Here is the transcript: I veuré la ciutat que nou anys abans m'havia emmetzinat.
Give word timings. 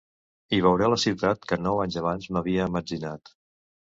I 0.55 0.59
veuré 0.67 0.87
la 0.93 0.97
ciutat 1.03 1.43
que 1.51 1.59
nou 1.67 1.83
anys 1.85 1.99
abans 2.03 2.27
m'havia 2.37 2.65
emmetzinat. 2.71 3.35